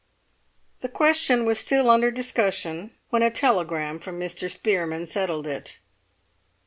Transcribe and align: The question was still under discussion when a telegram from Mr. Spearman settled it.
The 0.79 0.89
question 0.89 1.45
was 1.45 1.59
still 1.59 1.87
under 1.87 2.09
discussion 2.09 2.89
when 3.11 3.21
a 3.21 3.29
telegram 3.29 3.99
from 3.99 4.19
Mr. 4.19 4.49
Spearman 4.49 5.05
settled 5.05 5.45
it. 5.45 5.77